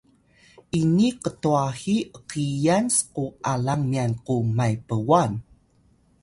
[0.81, 1.95] ini ktwahi
[2.29, 5.31] ’kiyan sku alang myan ku Maypwan